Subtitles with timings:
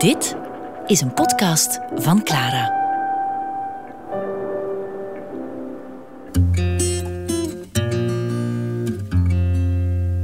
[0.00, 0.36] Dit
[0.86, 2.78] is een podcast van Clara.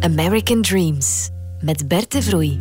[0.00, 1.30] American Dreams
[1.61, 2.59] met Berte Vroei.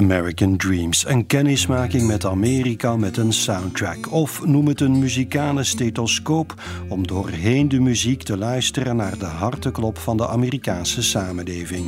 [0.00, 4.12] American Dreams, een kennismaking met Amerika met een soundtrack.
[4.12, 6.54] Of noem het een muzikale stethoscoop
[6.88, 11.86] om doorheen de muziek te luisteren naar de harteklop van de Amerikaanse samenleving.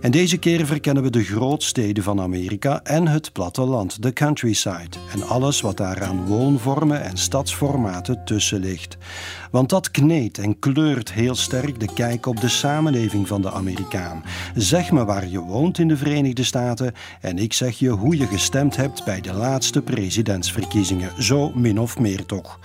[0.00, 5.22] En deze keer verkennen we de grootsteden van Amerika en het platteland, de countryside, en
[5.22, 8.96] alles wat daaraan woonvormen en stadsformaten tussen ligt.
[9.50, 14.24] Want dat kneedt en kleurt heel sterk de kijk op de samenleving van de Amerikaan.
[14.54, 18.26] Zeg me waar je woont in de Verenigde Staten en ik zeg je hoe je
[18.26, 22.58] gestemd hebt bij de laatste presidentsverkiezingen, zo min of meer toch.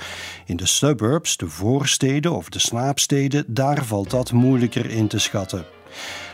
[0.45, 5.65] In de suburbs, de voorsteden of de slaapsteden, daar valt dat moeilijker in te schatten.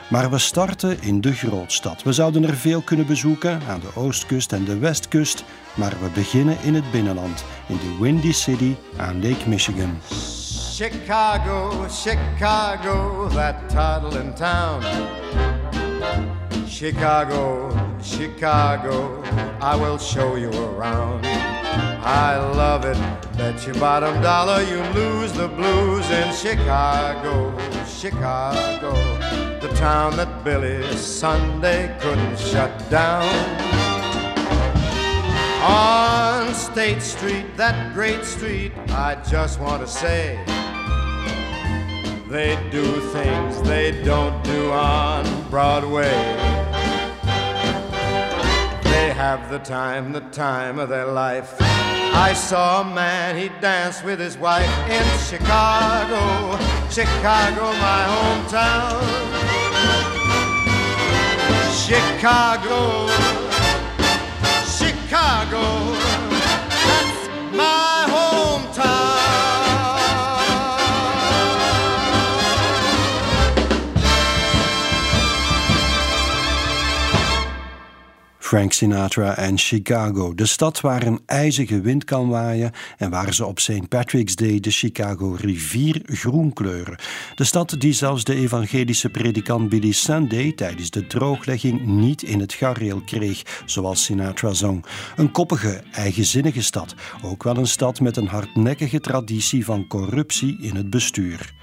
[0.09, 2.03] Maar we starten in de grootstad.
[2.03, 5.43] We zouden er veel kunnen bezoeken aan de oostkust en de westkust,
[5.73, 9.97] maar we beginnen in het binnenland, in de Windy City aan Lake Michigan.
[10.75, 14.83] Chicago, Chicago, that toddling town.
[16.67, 17.69] Chicago,
[18.01, 19.21] Chicago,
[19.61, 21.58] I will show you around.
[22.01, 22.97] I love it,
[23.37, 27.53] bet your bottom dollar you lose the blues in Chicago,
[27.85, 28.93] Chicago,
[29.59, 33.23] the town that Billy Sunday couldn't shut down.
[35.61, 40.39] On State Street, that great street, I just want to say
[42.29, 46.78] they do things they don't do on Broadway.
[49.19, 51.53] Have the time, the time of their life.
[51.59, 56.55] I saw a man, he danced with his wife in Chicago,
[56.89, 59.03] Chicago, my hometown.
[61.75, 63.09] Chicago,
[64.63, 65.98] Chicago,
[78.49, 83.45] Frank Sinatra en Chicago, de stad waar een ijzige wind kan waaien en waar ze
[83.45, 83.87] op St.
[83.87, 86.99] Patrick's Day de Chicago rivier groen kleuren.
[87.35, 92.53] De stad die zelfs de evangelische predikant Billy Sunday tijdens de drooglegging niet in het
[92.53, 94.85] gareel kreeg, zoals Sinatra zong.
[95.15, 100.75] Een koppige, eigenzinnige stad, ook wel een stad met een hardnekkige traditie van corruptie in
[100.75, 101.53] het bestuur.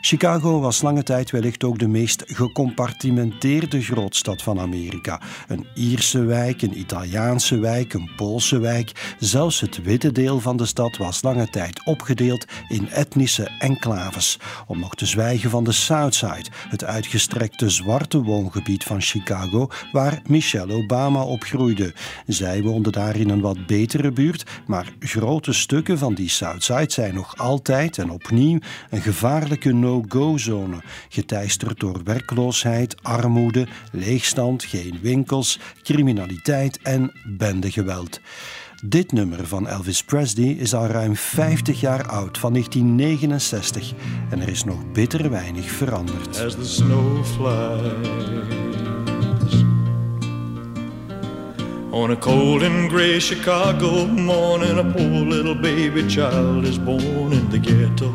[0.00, 5.20] Chicago was lange tijd wellicht ook de meest gecompartimenteerde grootstad van Amerika.
[5.48, 9.14] Een Ierse wijk, een Italiaanse wijk, een Poolse wijk.
[9.18, 14.38] Zelfs het witte deel van de stad was lange tijd opgedeeld in etnische enclaves.
[14.66, 20.72] Om nog te zwijgen van de Southside, het uitgestrekte zwarte woongebied van Chicago, waar Michelle
[20.72, 21.94] Obama opgroeide.
[22.26, 27.14] Zij woonde daar in een wat betere buurt, maar grote stukken van die Southside zijn
[27.14, 28.58] nog altijd en opnieuw
[28.90, 38.20] een gevaarlijke no-go-zone, geteisterd door werkloosheid, armoede, leegstand, geen winkels, criminaliteit criminaliteit en bendegeweld.
[38.84, 43.92] Dit nummer van Elvis Presley is al ruim 50 jaar oud, van 1969,
[44.30, 46.40] en er is nog bitter weinig veranderd.
[46.44, 48.06] As the snow flies
[51.90, 57.48] On a cold and gray Chicago morning, a poor little baby child is born in
[57.48, 58.12] the ghetto.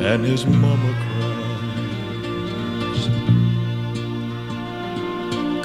[0.00, 0.94] And his mama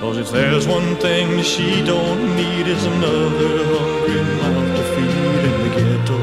[0.10, 5.56] Cause if there's one thing she don't need is another hungry mouth to feed in
[5.64, 6.18] the ghetto.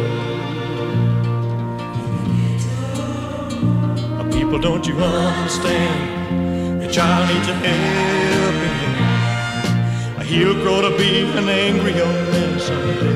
[4.32, 6.82] People, don't you understand?
[6.82, 10.26] Your child needs a helping hand.
[10.26, 13.14] He'll grow to be an angry young man someday.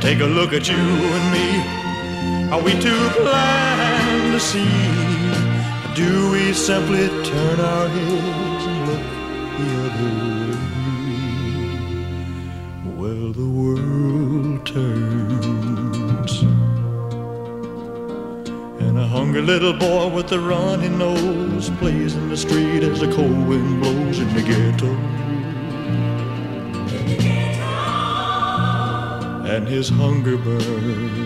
[0.00, 0.76] Take a look at you
[1.16, 1.48] and me.
[2.52, 5.16] Are we too blind to see?
[5.96, 8.55] Do we simply turn our heads
[9.96, 10.06] the
[13.16, 16.42] other the world turns.
[18.80, 23.12] And a hungry little boy with a runny nose plays in the street as the
[23.12, 24.92] cold wind blows in the ghetto.
[29.46, 31.25] And his hunger burns.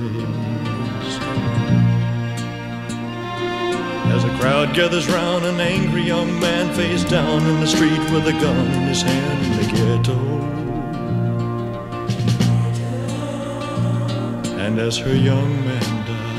[4.13, 8.27] As a crowd gathers round, an angry young man face down in the street with
[8.27, 10.19] a gun in his hand in the ghetto.
[14.59, 16.31] And as her young man dies.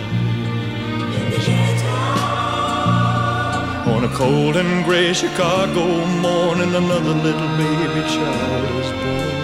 [3.88, 9.42] On a cold and gray Chicago morning, another little baby child is born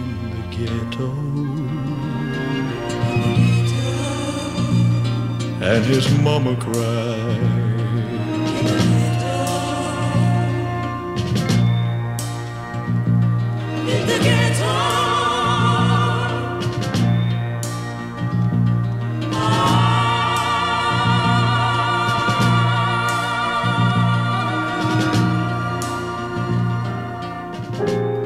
[0.00, 1.43] in the ghetto.
[5.66, 7.64] And his mama cried.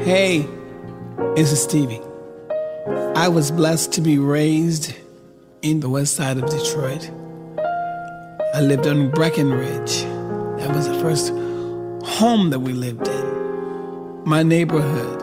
[0.03, 0.45] Hey,
[1.35, 2.01] this is Stevie.
[3.15, 4.93] I was blessed to be raised
[5.61, 7.09] in the west side of Detroit.
[8.51, 10.03] I lived on Breckenridge.
[10.57, 11.29] That was the first
[12.19, 13.25] home that we lived in.
[14.25, 15.21] My neighborhood,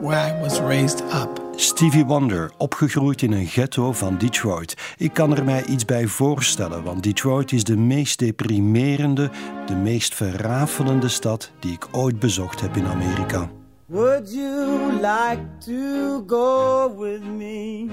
[0.00, 1.40] where I was raised up.
[1.56, 4.74] Stevie Wonder, opgegroeid in een ghetto van Detroit.
[4.96, 9.30] Ik kan er mij iets bij voorstellen, want Detroit is de meest deprimerende,
[9.66, 13.50] de meest verrafelende stad die ik ooit bezocht heb in Amerika.
[13.86, 17.86] Would you like to go with me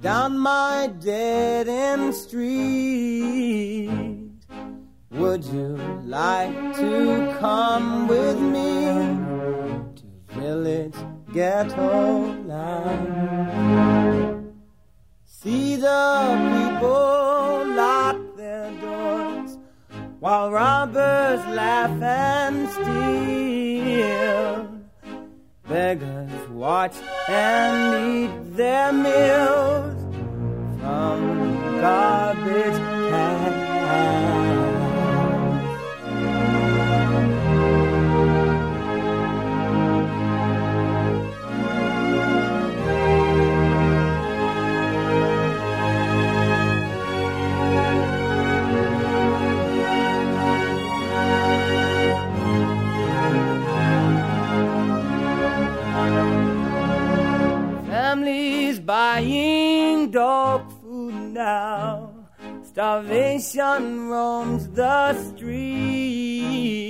[0.00, 3.90] down my dead end street?
[5.10, 5.76] Would you
[6.06, 8.86] like to come with me
[9.96, 10.04] to
[10.40, 10.94] village
[11.34, 14.54] ghetto land?
[15.24, 19.58] See the people lock their doors
[20.18, 24.69] while robbers laugh and steal.
[25.70, 26.96] Beggars watch
[27.28, 30.02] and eat their meals
[30.80, 32.76] from garbage
[33.08, 34.59] cans.
[60.10, 62.12] Dog food now.
[62.64, 66.80] Starvation roams the street.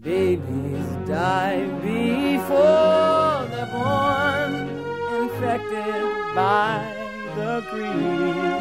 [0.00, 4.52] Babies die before they're born,
[5.22, 6.04] infected
[6.34, 6.82] by
[7.36, 8.58] the greed.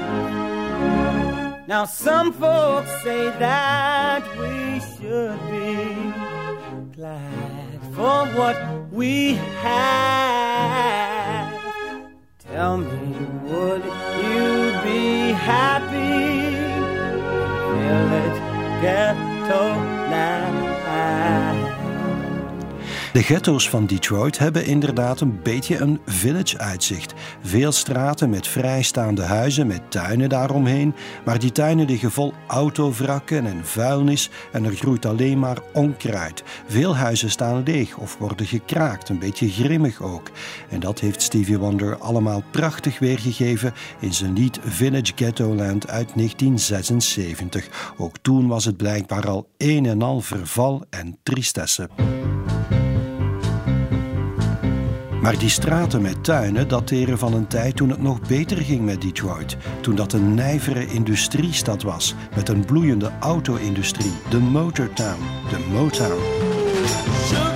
[1.68, 8.58] Now, some folks say that we should be glad for what
[8.92, 11.06] we have.
[12.57, 13.13] Tell me,
[13.51, 16.57] would you be happy?
[17.69, 18.39] Village
[18.81, 19.62] ghetto
[20.09, 20.67] land.
[23.18, 27.13] De ghetto's van Detroit hebben inderdaad een beetje een village-uitzicht.
[27.41, 33.65] Veel straten met vrijstaande huizen met tuinen daaromheen, maar die tuinen liggen vol autovrakken en
[33.65, 36.44] vuilnis en er groeit alleen maar onkruid.
[36.68, 40.32] Veel huizen staan leeg of worden gekraakt, een beetje grimmig ook.
[40.70, 46.12] En dat heeft Stevie Wonder allemaal prachtig weergegeven in zijn lied Village Ghetto Land uit
[46.15, 47.94] 1976.
[47.98, 51.89] Ook toen was het blijkbaar al een en al verval en tristesse.
[55.27, 59.01] Maar die straten met tuinen dateren van een tijd toen het nog beter ging met
[59.01, 59.57] Detroit.
[59.81, 65.19] Toen dat een nijvere industriestad was met een bloeiende auto-industrie, de Motortown,
[65.50, 67.47] de Motown.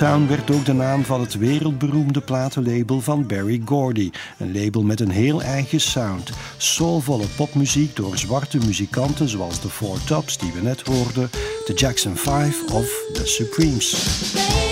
[0.00, 4.10] Motown werd ook de naam van het wereldberoemde platenlabel van Barry Gordy.
[4.38, 6.30] Een label met een heel eigen sound.
[6.56, 11.30] Soulvolle popmuziek door zwarte muzikanten zoals de Four Tops die we net hoorden,
[11.66, 14.69] de Jackson 5 of de Supremes.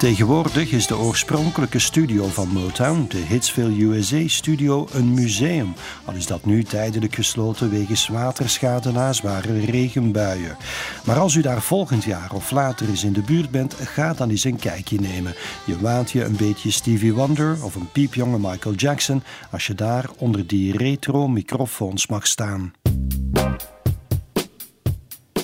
[0.00, 5.74] Tegenwoordig is de oorspronkelijke studio van Motown, de Hitsville USA Studio, een museum.
[6.04, 10.56] Al is dat nu tijdelijk gesloten wegens waterschade na zware regenbuien.
[11.04, 14.30] Maar als u daar volgend jaar of later eens in de buurt bent, ga dan
[14.30, 15.34] eens een kijkje nemen.
[15.64, 20.10] Je waant je een beetje Stevie Wonder of een piepjonge Michael Jackson als je daar
[20.16, 22.72] onder die retro microfoons mag staan.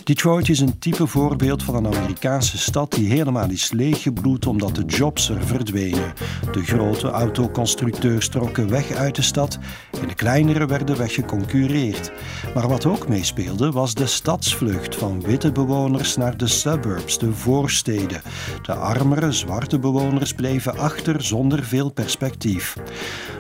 [0.07, 4.85] Detroit is een type voorbeeld van een Amerikaanse stad die helemaal is leeggebloed omdat de
[4.85, 6.13] jobs er verdwenen.
[6.53, 9.59] De grote autoconstructeurs trokken weg uit de stad
[10.01, 12.13] en de kleinere werden weggeconcureerd.
[12.55, 18.23] Maar wat ook meespeelde was de stadsvlucht van witte bewoners naar de suburbs, de voorsteden.
[18.63, 22.77] De armere zwarte bewoners bleven achter zonder veel perspectief.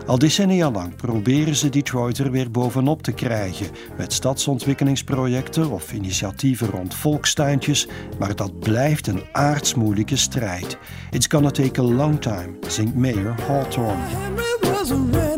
[0.07, 6.56] Al decennia lang proberen ze Detroit er weer bovenop te krijgen met stadsontwikkelingsprojecten of initiatieven
[6.61, 10.79] rond volkstuintjes, maar dat blijft een aardsmoeilijke strijd.
[11.11, 15.36] It's gonna take a long time, zingt Mayor Hawthorne.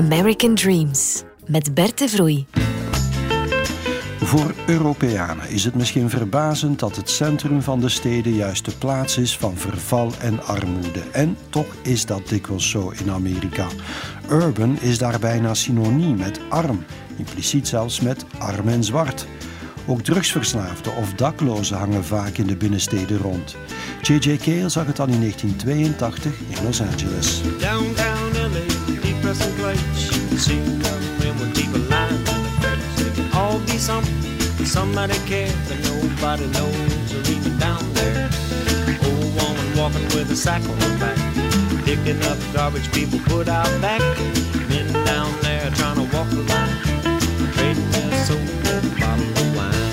[0.00, 2.46] American Dreams met Bert de Vroei.
[4.20, 9.18] Voor Europeanen is het misschien verbazend dat het centrum van de steden juist de plaats
[9.18, 11.00] is van verval en armoede.
[11.12, 13.66] En toch is dat dikwijls zo in Amerika.
[14.30, 16.84] Urban is daar bijna synoniem met arm,
[17.16, 19.26] impliciet zelfs met arm en zwart.
[19.86, 23.56] Ook drugsverslaafden of daklozen hangen vaak in de binnensteden rond.
[24.02, 24.36] J.J.
[24.36, 27.40] Cale zag het al in 1982 in Los Angeles.
[27.58, 28.99] Downtown LA,
[29.30, 29.82] depressing place.
[30.10, 33.02] You can see young men with people lying in the face.
[33.02, 34.14] They can all be something,
[34.64, 38.28] somebody cares, but nobody knows or even down there.
[39.04, 41.18] Old woman walking with a sack on her back,
[41.84, 44.00] picking up garbage people put out back.
[44.68, 46.76] Men down there trying to walk the line,
[47.54, 49.90] trading their soul for a bottle of wine.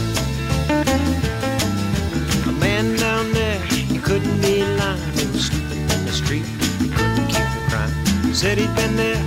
[2.48, 5.02] A man down there, he couldn't be lying.
[5.14, 6.46] He was sleeping in the street.
[6.82, 8.34] He couldn't keep from crying.
[8.34, 9.27] Said he'd been there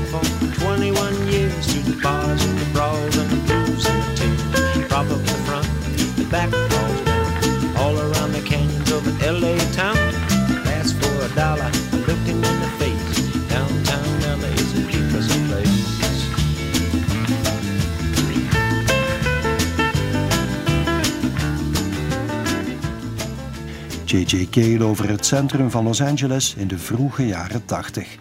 [24.10, 24.82] J.J.
[24.82, 28.18] Over het centrum van Los Angeles in de vroege jaren 80.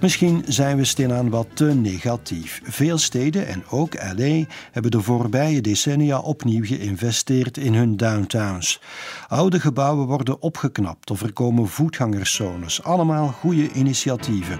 [0.00, 2.60] Misschien zijn we stilaan wat te negatief.
[2.64, 8.80] Veel steden en ook LA hebben de voorbije decennia opnieuw geïnvesteerd in hun downtowns.
[9.28, 12.82] Oude gebouwen worden opgeknapt of er komen voetgangerszones.
[12.82, 14.58] Allemaal goede initiatieven.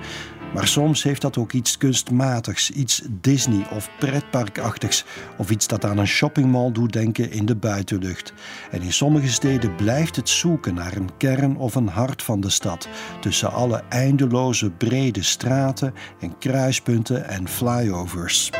[0.55, 5.05] Maar soms heeft dat ook iets kunstmatigs, iets Disney of pretparkachtigs
[5.37, 8.33] of iets dat aan een shoppingmall doet denken in de buitenlucht.
[8.71, 12.51] En in sommige steden blijft het zoeken naar een kern of een hart van de
[12.51, 12.89] stad,
[13.21, 18.51] tussen alle eindeloze brede straten en kruispunten en flyovers.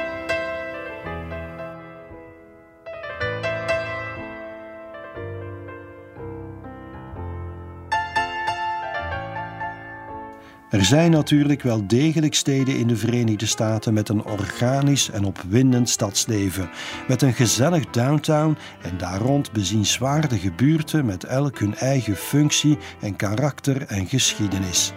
[10.73, 15.89] Er zijn natuurlijk wel degelijk steden in de Verenigde Staten met een organisch en opwindend
[15.89, 16.71] stadsleven,
[17.09, 23.17] met een gezellig downtown en daar rond bezienswaardige buurten met elk hun eigen functie en
[23.17, 24.93] karakter en geschiedenis.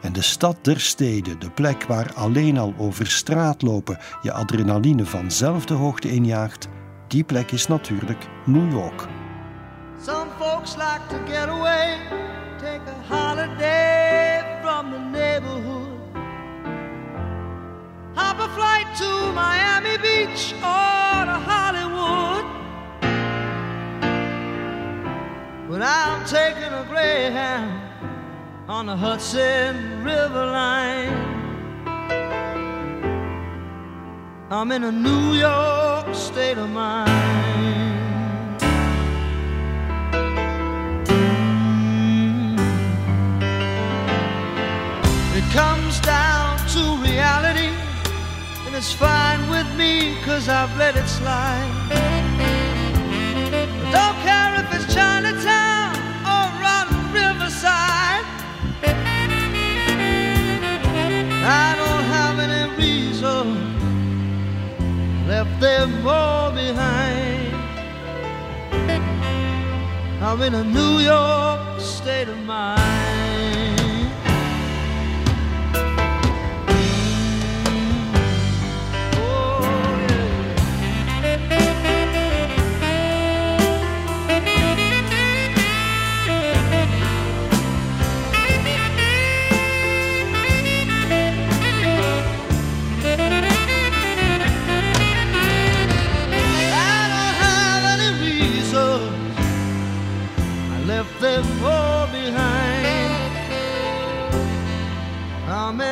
[0.00, 5.04] En de stad der steden, de plek waar alleen al over straat lopen je adrenaline
[5.04, 6.68] vanzelf de hoogte injaagt,
[7.08, 9.06] die plek is natuurlijk New York.
[10.04, 11.98] Some folks like to get away,
[12.58, 15.98] take a holiday from the neighborhood.
[18.14, 22.46] Hop a flight to Miami Beach or to Hollywood.
[25.68, 27.72] But I'm taking a Greyhound
[28.68, 31.12] on the Hudson River line.
[34.48, 37.91] I'm in a New York state of mind.
[48.82, 51.70] It's fine with me, cause I've let it slide.
[53.52, 55.94] I don't care if it's Chinatown
[56.26, 58.26] or around Riverside.
[61.62, 63.44] I don't have any reason
[65.28, 67.54] left them all behind.
[70.20, 73.11] I'm in a New York state of mind.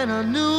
[0.00, 0.49] and a new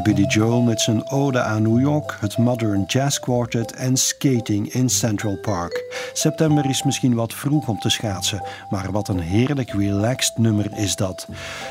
[0.00, 4.88] Billy Joel met zijn ode aan New York, het Modern Jazz Quartet en skating in
[4.88, 5.84] Central Park.
[6.12, 10.96] September is misschien wat vroeg om te schaatsen, maar wat een heerlijk relaxed nummer is
[10.96, 11.28] dat.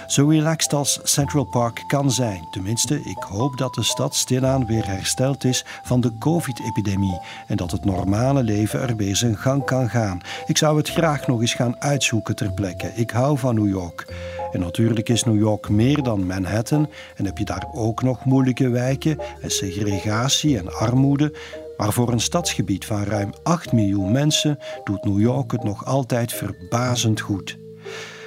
[0.08, 2.48] Zo relaxed als Central Park kan zijn.
[2.52, 7.72] Tenminste, ik hoop dat de stad stilaan weer hersteld is van de COVID-epidemie en dat
[7.72, 10.22] het normale leven er weer zijn gang kan gaan.
[10.46, 12.92] Ik zou het graag nog eens gaan uitzoeken ter plekke.
[12.96, 14.06] Ik hou van New York.
[14.52, 18.70] En natuurlijk is New York meer dan Manhattan en heb je daar ook nog moeilijke
[18.70, 21.34] wijken en segregatie en armoede.
[21.78, 26.34] Maar voor een stadsgebied van ruim 8 miljoen mensen doet New York het nog altijd
[26.34, 27.58] verbazend goed.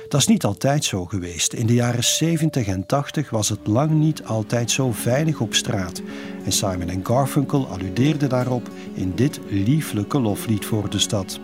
[0.08, 1.52] Dat is niet altijd zo geweest.
[1.52, 6.02] In de jaren 70 en 80 was het lang niet altijd zo veilig op straat.
[6.44, 11.40] En Simon Garfunkel alludeerden daarop in dit lieflijke loflied voor de stad.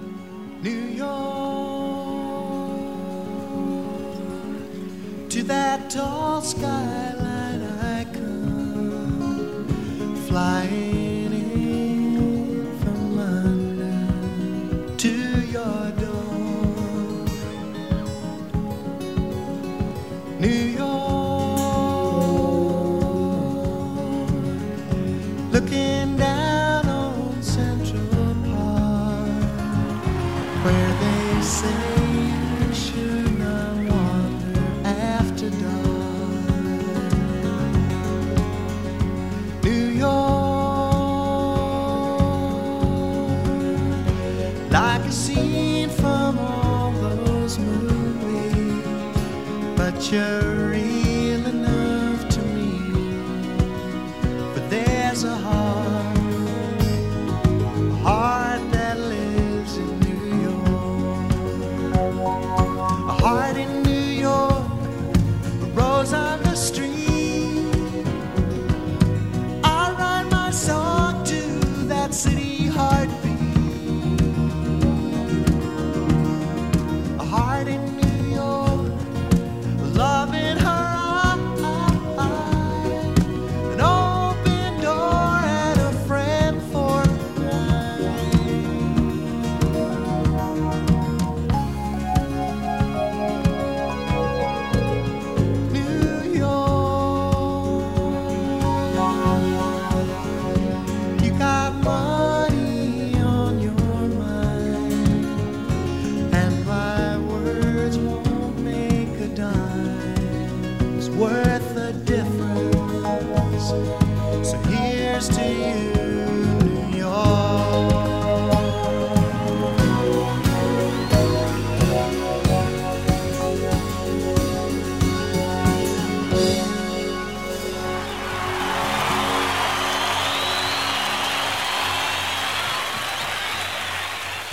[5.91, 9.67] Tall skyline I come
[10.29, 10.90] flying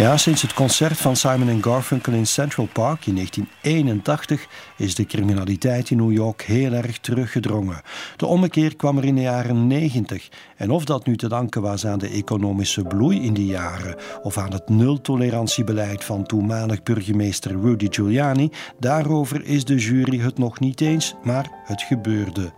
[0.07, 5.89] Ja, sinds het concert van Simon Garfunkel in Central Park in 1981 is de criminaliteit
[5.89, 7.81] in New York heel erg teruggedrongen.
[8.17, 10.29] De ommekeer kwam er in de jaren 90.
[10.57, 14.37] En of dat nu te danken was aan de economische bloei in die jaren of
[14.37, 20.81] aan het nultolerantiebeleid van toenmalig burgemeester Rudy Giuliani, daarover is de jury het nog niet
[20.81, 22.51] eens, maar het gebeurde.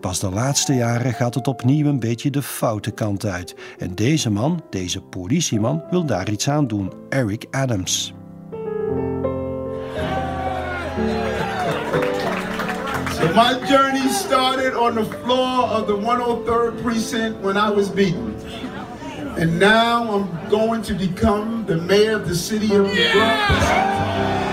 [0.00, 3.56] Pas de laatste jaren gaat het opnieuw een beetje de foute kant uit.
[3.78, 6.85] En deze man, deze politieman, wil daar iets aan doen.
[7.12, 8.12] Eric Adams.
[13.16, 18.34] So my journey started on the floor of the 103rd precinct when I was beaten.
[19.38, 24.45] And now I'm going to become the mayor of the city of New York.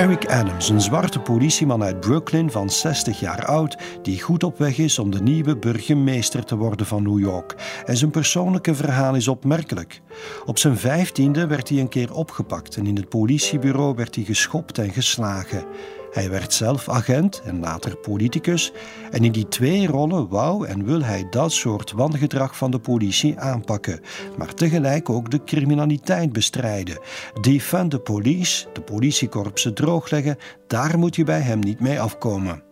[0.00, 4.78] Eric Adams, een zwarte politieman uit Brooklyn van 60 jaar oud, die goed op weg
[4.78, 7.54] is om de nieuwe burgemeester te worden van New York.
[7.84, 10.00] En zijn persoonlijke verhaal is opmerkelijk.
[10.46, 14.78] Op zijn vijftiende werd hij een keer opgepakt en in het politiebureau werd hij geschopt
[14.78, 15.64] en geslagen.
[16.10, 18.72] Hij werd zelf agent en later politicus.
[19.10, 23.38] En in die twee rollen wou en wil hij dat soort wangedrag van de politie
[23.38, 24.00] aanpakken.
[24.36, 26.98] Maar tegelijk ook de criminaliteit bestrijden.
[27.40, 32.62] Defund the police, de politiekorpsen droogleggen, daar moet je bij hem niet mee afkomen.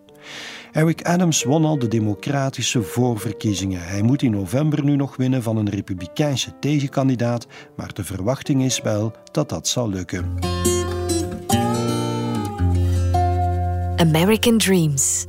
[0.72, 3.83] Eric Adams won al de democratische voorverkiezingen.
[3.83, 7.46] Hij moet in november nu nog winnen van een republikeinse tegenkandidaat,
[7.77, 10.35] maar de verwachting is wel dat dat zal lukken.
[14.01, 15.27] American Dreams.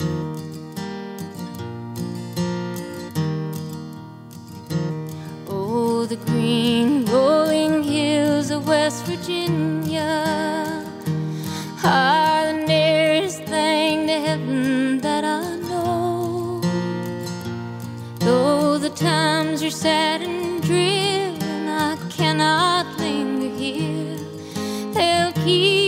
[5.48, 10.86] Oh, the green rolling hills of West Virginia
[11.84, 16.62] are the nearest thing to heaven that I know.
[18.20, 24.18] Though the times are sad and drear, and I cannot linger here,
[24.94, 25.79] they'll keep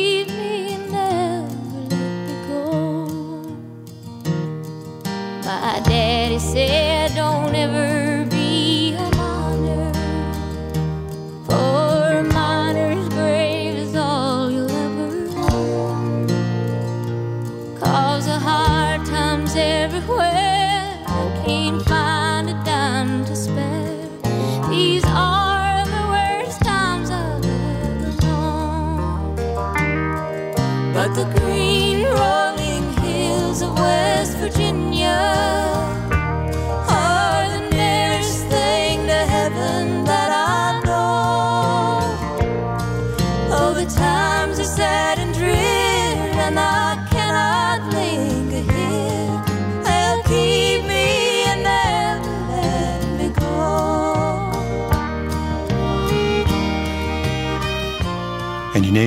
[5.84, 9.94] daddy said, Don't ever be a miner,
[11.46, 16.28] for a miner's grave is all you'll ever know.
[17.80, 24.10] Cause the hard times everywhere, I can't find a dime to spare.
[24.70, 25.41] These are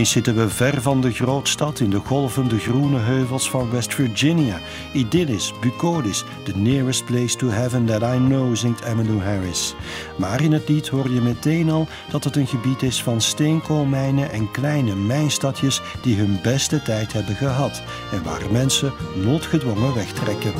[0.04, 4.58] Zitten we ver van de grootstad in de golvende groene heuvels van West Virginia.
[4.92, 9.74] Idyllisch, bucolisch, the nearest place to heaven that I know, zingt Emmylou Harris.
[10.18, 14.30] Maar in het lied hoor je meteen al dat het een gebied is van steenkoolmijnen
[14.30, 20.52] en kleine mijnstadjes die hun beste tijd hebben gehad en waar mensen noodgedwongen wegtrekken.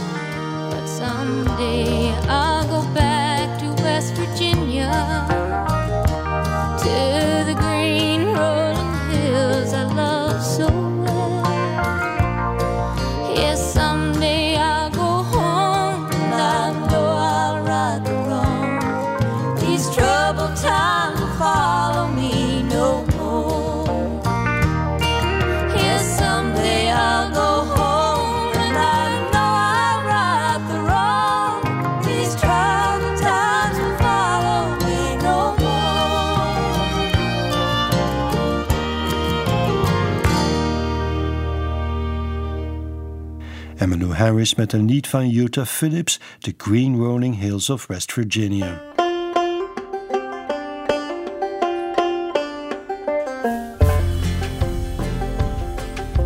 [44.14, 48.82] Harris met een lied van Utah Phillips, The Green Rolling Hills of West Virginia.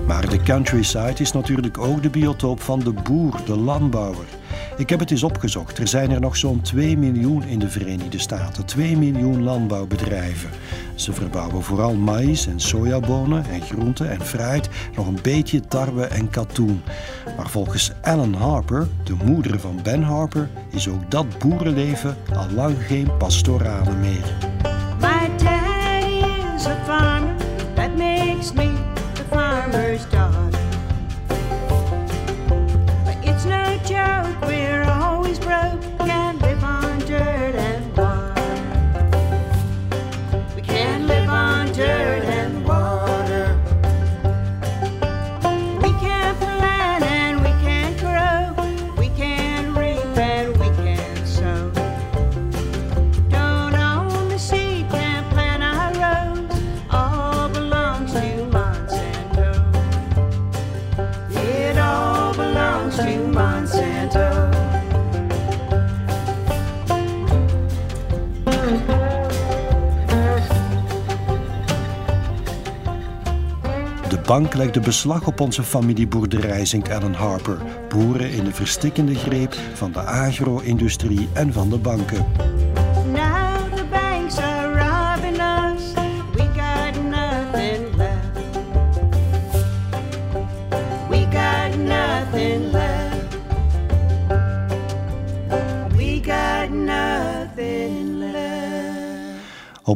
[0.07, 4.27] Maar de countryside is natuurlijk ook de biotoop van de boer, de landbouwer.
[4.77, 5.79] Ik heb het eens opgezocht.
[5.79, 8.65] Er zijn er nog zo'n 2 miljoen in de Verenigde Staten.
[8.65, 10.51] 2 miljoen landbouwbedrijven.
[10.99, 16.31] Ze verbouwen vooral maïs en sojabonen en groenten en fruit, nog een beetje tarwe en
[16.31, 16.83] katoen.
[17.37, 22.77] Maar volgens Ellen Harper, de moeder van Ben Harper, is ook dat boerenleven al lang
[22.87, 24.37] geen pastorale meer.
[25.01, 26.25] My daddy
[26.57, 27.35] is a farmer,
[27.75, 28.73] that makes me
[29.13, 30.48] the farmer's daughter.
[74.43, 77.59] Bank legde beslag op onze familieboerderij, zingt Alan Harper.
[77.89, 82.27] Boeren in de verstikkende greep van de agro-industrie en van de banken.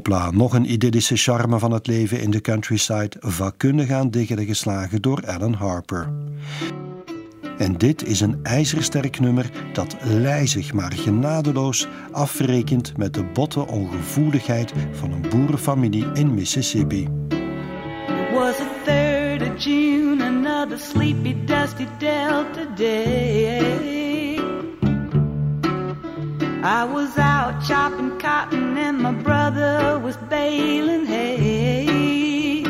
[0.03, 5.03] Hopla, nog een idyllische charme van het leven in de countryside, vakkundig aan diggelen geslagen
[5.03, 6.13] door Alan Harper.
[7.59, 14.73] En dit is een ijzersterk nummer dat lijzig maar genadeloos afrekent met de botte ongevoeligheid
[14.93, 17.03] van een boerenfamilie in Mississippi.
[17.03, 24.02] It was the 3rd of June, another sleepy, dusty Delta day.
[26.65, 32.63] I was out chopping cotton and my brother was baling hay.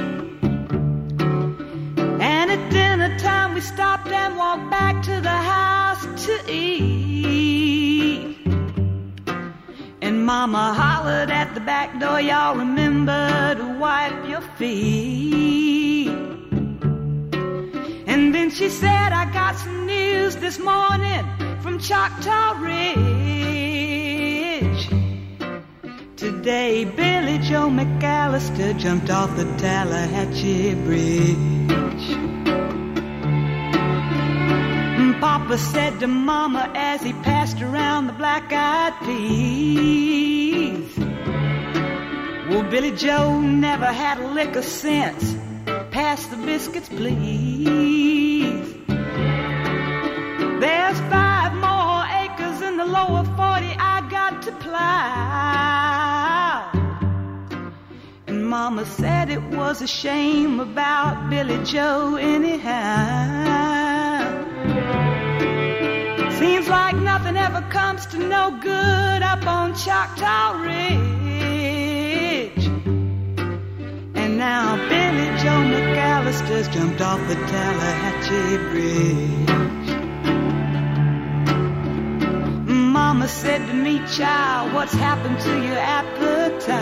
[2.18, 8.38] And at dinner time we stopped and walked back to the house to eat.
[10.00, 16.09] And mama hollered at the back door, y'all remember to wipe your feet.
[18.07, 22.88] And then she said, I got some news this morning from Choctaw Ridge.
[26.16, 32.18] Today, Billy Joe McAllister jumped off the Tallahatchie Bridge.
[35.20, 40.98] Papa said to Mama as he passed around the black eyed peas.
[42.48, 45.37] Well, Billy Joe never had a lick of sense.
[45.92, 48.66] Pass the biscuits, please.
[50.61, 51.32] There's five
[52.92, 54.83] lower 40 I got to plow.
[58.26, 62.68] And Mama said it was a shame about Billy Joe, anyhow.
[66.38, 70.92] Seems like nothing ever comes to no good up on Choctaw Ridge.
[74.20, 79.82] And now Billy Joe McAllister's jumped off the Tallahatchie Bridge.
[83.12, 86.72] Mama said to me, child, what's happened to your appetite?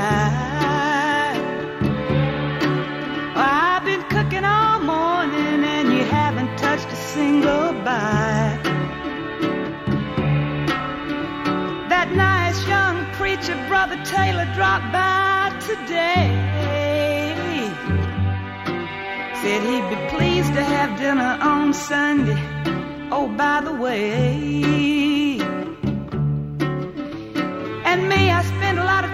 [3.34, 8.62] I've been cooking all morning and you haven't touched a single bite.
[11.88, 16.30] That nice young preacher, Brother Taylor, dropped by today.
[19.42, 22.40] Said he'd be pleased to have dinner on Sunday.
[23.10, 24.99] Oh, by the way.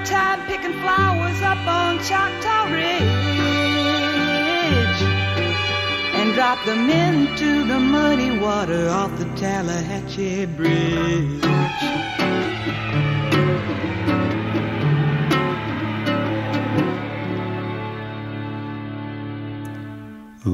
[0.07, 3.03] Time picking flowers up on Choctaw Ridge
[6.15, 12.16] and drop them into the muddy water off the Tallahatchie Bridge.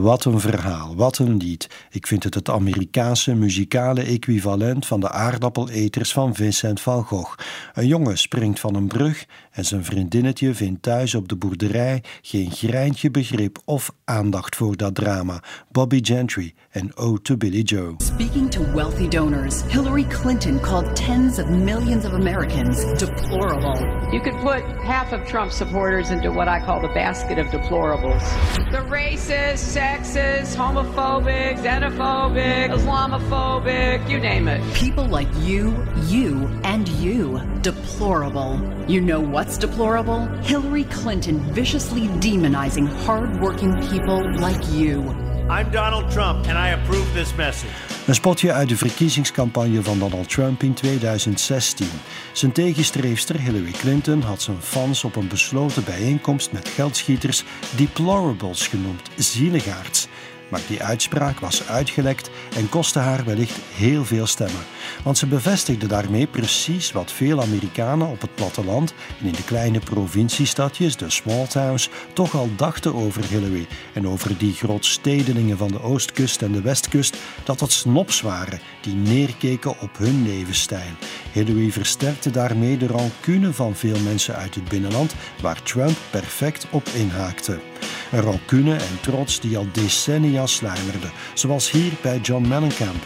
[0.03, 1.69] Wat een verhaal, wat een lied.
[1.91, 7.39] Ik vind het het Amerikaanse muzikale equivalent van de aardappeleters van Vincent van Gogh.
[7.75, 12.51] Een jongen springt van een brug en zijn vriendinnetje vindt thuis op de boerderij geen
[12.51, 15.43] greintje begrip of aandacht voor dat drama.
[15.71, 17.95] Bobby Gentry en Ode to Billy Joe.
[17.99, 23.79] Speaking to wealthy donors, Hillary Clinton called tens of millions of Americans deplorable.
[24.11, 28.23] You could put half of Trump supporters into what I call the basket of deplorables.
[28.71, 34.61] The racist, sexist, homophobic, xenophobic, Islamophobic, you name it.
[34.75, 37.41] People like you, you, and you.
[37.61, 38.59] Deplorable.
[38.89, 40.27] You know what's deplorable?
[40.43, 45.15] Hillary Clinton viciously demonizing hardworking people like you.
[45.59, 47.73] I'm Donald Trump and I approve this message.
[48.07, 51.87] Een spotje uit de verkiezingscampagne van Donald Trump in 2016.
[52.33, 57.45] Zijn tegenstreefster Hillary Clinton had zijn fans op een besloten bijeenkomst met geldschieters
[57.77, 60.09] deplorables genoemd, zieligaards.
[60.53, 64.63] Maar die uitspraak was uitgelekt en kostte haar wellicht heel veel stemmen.
[65.03, 69.79] Want ze bevestigde daarmee precies wat veel Amerikanen op het platteland en in de kleine
[69.79, 75.83] provinciestadjes, de small towns, toch al dachten over Hillary en over die grootstedelingen van de
[75.83, 80.93] oostkust en de westkust, dat het snobs waren die neerkeken op hun levensstijl.
[81.33, 86.89] Hillary versterkte daarmee de rancune van veel mensen uit het binnenland, waar Trump perfect op
[86.89, 87.72] inhaakte.
[88.13, 93.03] Een rancune en trots die al decennia sluimerde, zoals hier bij John Mellencamp.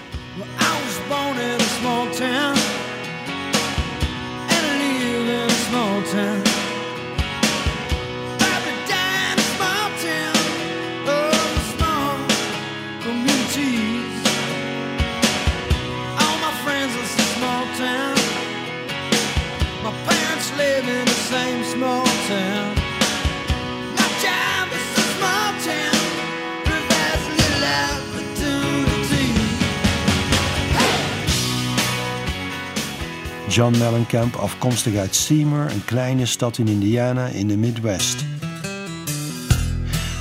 [33.57, 38.25] John Mellencamp, afkomstig uit Seymour, een kleine stad in Indiana in de Midwest.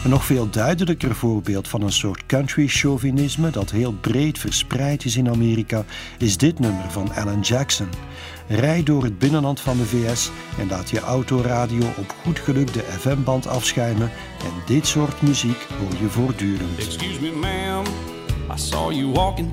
[0.04, 5.18] Een nog veel duidelijker voorbeeld van een soort country chauvinisme dat heel breed verspreid is
[5.18, 5.86] in Amerika
[6.18, 7.90] is dit nummer van Alan Jackson.
[8.48, 12.84] Rij door het binnenland van de VS en laat je autoradio op goed geluk de
[13.00, 16.78] FM-band afschuimen en dit soort muziek hoor je voortdurend.
[16.78, 17.86] Excuse me, ma'am.
[18.56, 19.52] I saw you walking.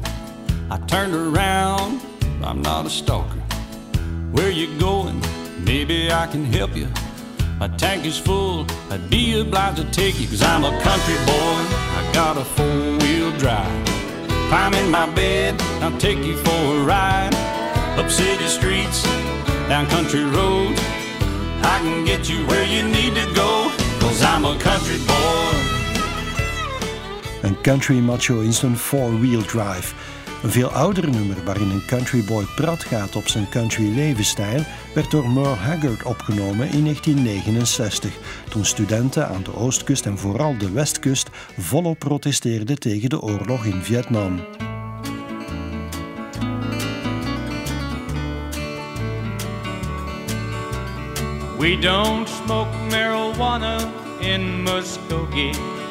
[0.72, 2.00] I turned around.
[2.44, 3.41] I'm not a stalker.
[4.32, 5.20] Where you going?
[5.62, 6.88] Maybe I can help you.
[7.58, 8.66] My tank is full.
[8.90, 11.58] I'd be obliged to take you, cause I'm a country boy.
[11.98, 13.86] I got a four wheel drive.
[14.48, 15.60] Climb in my bed.
[15.82, 17.34] I'll take you for a ride.
[17.98, 19.02] Up city streets,
[19.68, 20.80] down country roads.
[21.62, 25.42] I can get you where you need to go, cause I'm a country boy.
[27.42, 29.94] Een country macho in zijn four-wheel drive.
[30.42, 35.30] Een veel ouder nummer waarin een countryboy prat gaat op zijn country levensstijl werd door
[35.30, 38.12] Merle Haggard opgenomen in 1969,
[38.48, 41.28] toen studenten aan de oostkust en vooral de westkust
[41.58, 44.40] volop protesteerden tegen de oorlog in Vietnam.
[51.58, 53.78] We don't smoke marijuana
[54.18, 55.81] in Muskogee.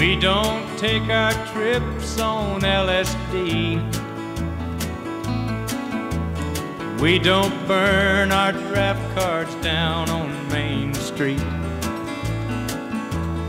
[0.00, 3.76] We don't take our trips on LSD.
[6.98, 11.44] We don't burn our draft cards down on Main Street.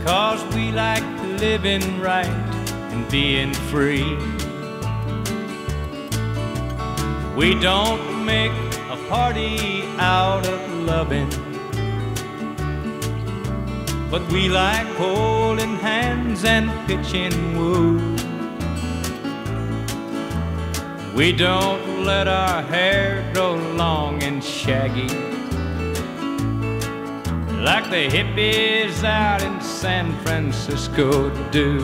[0.04, 1.02] Cause we like
[1.40, 4.14] living right and being free.
[7.34, 8.52] We don't make
[8.90, 11.51] a party out of loving.
[14.12, 17.96] But we like holding hands and pitching woo.
[21.16, 25.08] We don't let our hair grow long and shaggy.
[27.56, 31.78] Like the hippies out in San Francisco do.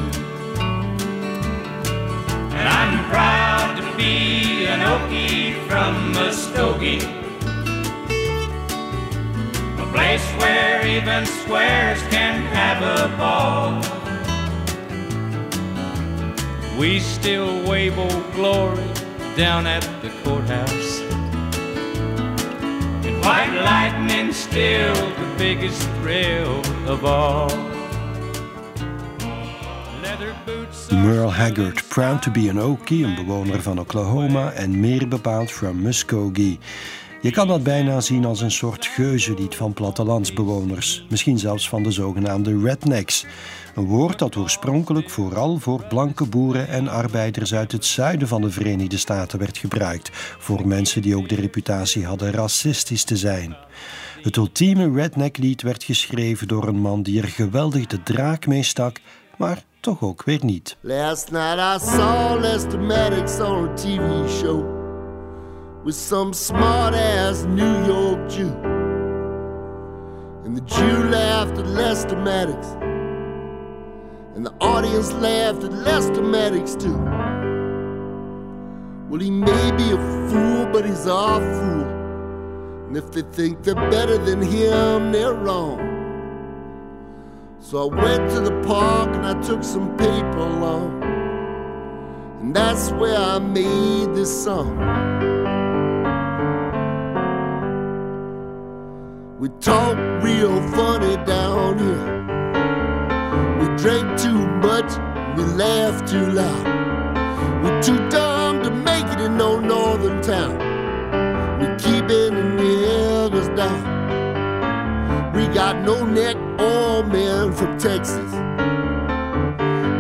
[2.58, 7.17] And I'm proud to be an Okie from Muskogee.
[9.88, 13.80] A place where even squares can have a ball.
[16.78, 18.84] We still wave old glory
[19.34, 21.00] down at the courthouse.
[23.06, 27.48] And white lightning still the biggest thrill of all.
[30.92, 35.82] Merle Haggard, proud to be an Okie, een bewoner van Oklahoma en meer bepaald from
[35.82, 36.58] Muskogee.
[37.20, 41.90] Je kan dat bijna zien als een soort geuzenlied van plattelandsbewoners, misschien zelfs van de
[41.90, 43.26] zogenaamde rednecks.
[43.74, 48.50] Een woord dat oorspronkelijk vooral voor blanke boeren en arbeiders uit het zuiden van de
[48.50, 53.56] Verenigde Staten werd gebruikt, voor mensen die ook de reputatie hadden racistisch te zijn.
[54.22, 59.00] Het ultieme redneck-lied werd geschreven door een man die er geweldig de draak mee stak,
[59.38, 60.76] maar toch ook weer niet.
[60.80, 62.32] Last night I saw
[63.56, 64.77] on TV show
[65.84, 68.52] with some smart ass New York Jew.
[70.44, 72.66] And the Jew laughed at Lester Maddox.
[74.34, 76.98] And the audience laughed at Lester Maddox too.
[79.08, 82.86] Well, he may be a fool, but he's our fool.
[82.86, 85.78] And if they think they're better than him, they're wrong.
[87.60, 91.02] So I went to the park and I took some paper along.
[92.40, 95.37] And that's where I made this song.
[99.38, 102.06] We talk real funny down here.
[103.60, 104.90] We drink too much,
[105.36, 107.62] we laugh too loud.
[107.62, 110.58] We're too dumb to make it in no northern town.
[111.60, 115.32] We keeping the niggas down.
[115.32, 118.32] We got no neck or men from Texas.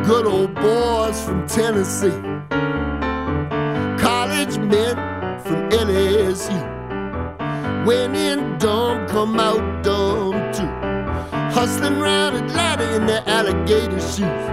[0.04, 2.10] Good old boys from Tennessee.
[4.02, 4.96] College men
[5.44, 6.77] from LSU.
[7.88, 10.68] When in dumb, come out dumb too.
[11.56, 14.44] Hustling round Atlanta in the alligator shoes.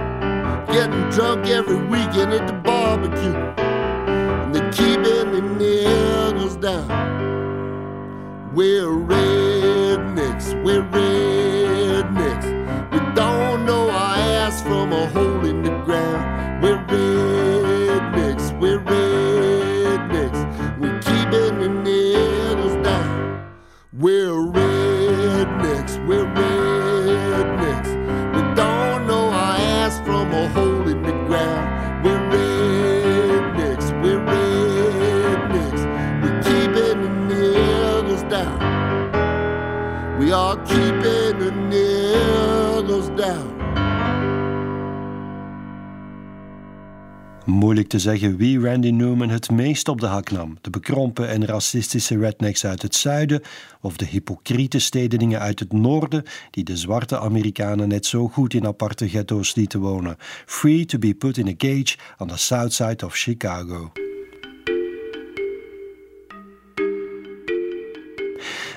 [0.74, 3.36] Getting drunk every weekend at the barbecue.
[3.58, 6.88] And they keeping the niggas down.
[8.54, 12.48] We're rednecks, we're rednecks.
[12.90, 16.62] We don't know our ass from a hole in the ground.
[16.62, 19.35] We're rednecks, we're rednecks.
[23.98, 24.65] We're
[47.66, 50.58] Moeilijk te zeggen wie Randy Newman het meest op de hak nam.
[50.60, 53.42] De bekrompen en racistische rednecks uit het zuiden
[53.80, 58.66] of de hypocriete stedelingen uit het noorden die de zwarte Amerikanen net zo goed in
[58.66, 60.16] aparte ghetto's lieten wonen.
[60.44, 63.92] Free to be put in a cage on the south side of Chicago.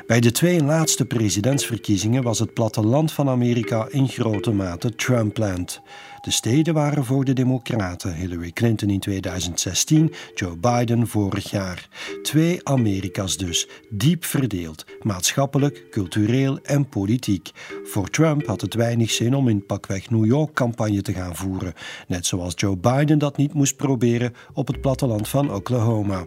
[0.09, 5.81] Bij de twee laatste presidentsverkiezingen was het platteland van Amerika in grote mate Trumpland.
[6.21, 11.87] De steden waren voor de Democraten, Hillary Clinton in 2016, Joe Biden vorig jaar.
[12.21, 17.51] Twee Amerika's dus, diep verdeeld, maatschappelijk, cultureel en politiek.
[17.83, 21.73] Voor Trump had het weinig zin om in pakweg New York campagne te gaan voeren,
[22.07, 26.25] net zoals Joe Biden dat niet moest proberen op het platteland van Oklahoma.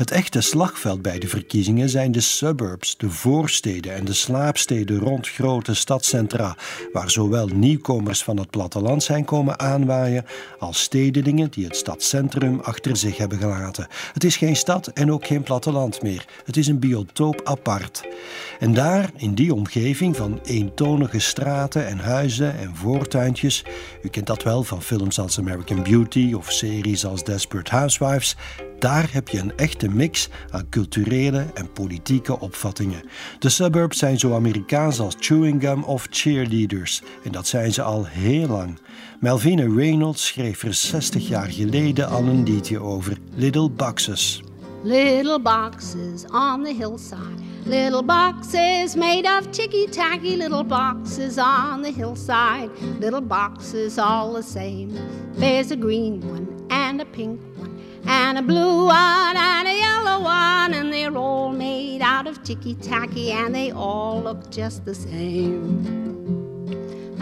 [0.00, 5.28] Het echte slagveld bij de verkiezingen zijn de suburbs, de voorsteden en de slaapsteden rond
[5.28, 6.56] grote stadcentra,
[6.92, 10.24] waar zowel nieuwkomers van het platteland zijn komen aanwaaien,
[10.58, 13.86] als stedelingen die het stadscentrum achter zich hebben gelaten.
[14.12, 16.24] Het is geen stad en ook geen platteland meer.
[16.44, 18.08] Het is een biotoop apart.
[18.58, 23.64] En daar, in die omgeving van eentonige straten en huizen en voortuintjes,
[24.02, 28.36] u kent dat wel van films als American Beauty of series als Desperate Housewives,
[28.80, 33.02] daar heb je een echte mix aan culturele en politieke opvattingen.
[33.38, 37.02] De suburbs zijn zo Amerikaans als chewing gum of cheerleaders.
[37.24, 38.78] En dat zijn ze al heel lang.
[39.20, 44.42] Melvina Reynolds schreef er 60 jaar geleden al een liedje over Little Boxes.
[44.82, 47.38] Little boxes on the hillside.
[47.66, 50.36] Little boxes made of ticky tacky.
[50.36, 52.70] Little boxes on the hillside.
[52.98, 54.90] Little boxes all the same.
[55.34, 57.78] There's a green one and a pink one.
[58.12, 60.74] And a blue one and a yellow one.
[60.74, 63.30] And they're all made out of ticky tacky.
[63.30, 66.09] And they all look just the same.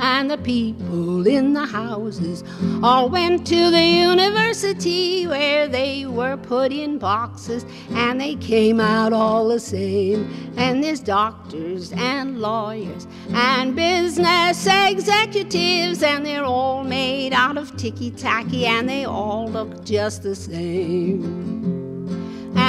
[0.00, 2.44] And the people in the houses
[2.82, 9.12] all went to the university where they were put in boxes and they came out
[9.12, 10.52] all the same.
[10.56, 18.10] And there's doctors and lawyers and business executives, and they're all made out of ticky
[18.10, 21.57] tacky and they all look just the same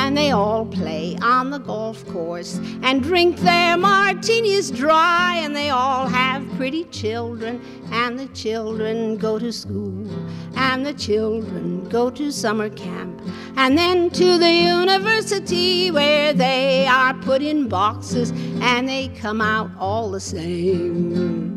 [0.09, 5.69] and they all play on the golf course and drink their martinis dry and they
[5.69, 10.09] all have pretty children and the children go to school
[10.55, 13.21] and the children go to summer camp
[13.55, 18.31] and then to the university where they are put in boxes
[18.61, 21.48] and they come out all the same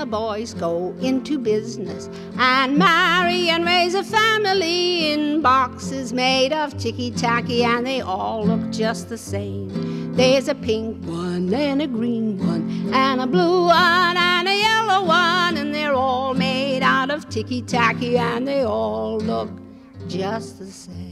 [0.00, 6.74] the boys go into business and marry and raise a family in boxes made of
[6.78, 10.14] ticky tacky, and they all look just the same.
[10.14, 15.04] There's a pink one and a green one, and a blue one and a yellow
[15.04, 19.50] one, and they're all made out of ticky tacky, and they all look
[20.08, 21.09] just the same.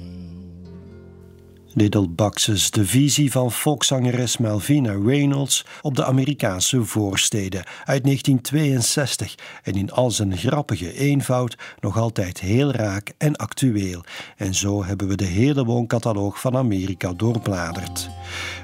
[1.74, 9.74] Little Boxes, de visie van volkszangeres Melvina Reynolds op de Amerikaanse voorsteden uit 1962 en
[9.74, 14.04] in al zijn grappige eenvoud nog altijd heel raak en actueel.
[14.36, 18.08] En zo hebben we de hele wooncataloog van Amerika doorbladerd.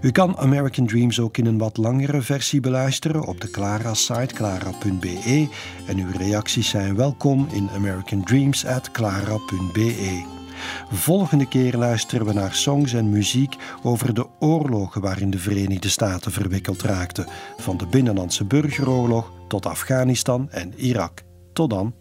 [0.03, 5.49] U kan American Dreams ook in een wat langere versie beluisteren op de Clara-site clara.be
[5.87, 10.44] en uw reacties zijn welkom in americandreams@clara.be.
[10.93, 16.33] Volgende keer luisteren we naar songs en muziek over de oorlogen waarin de Verenigde Staten
[16.33, 21.23] verwikkeld raakten, van de Binnenlandse Burgeroorlog tot Afghanistan en Irak.
[21.53, 21.95] Tot dan.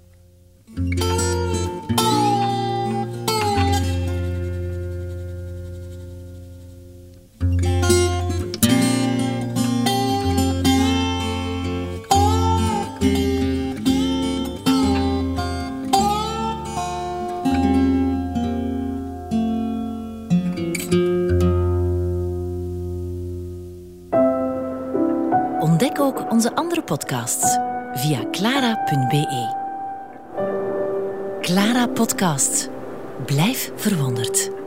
[33.25, 34.62] Blijf verwonderd.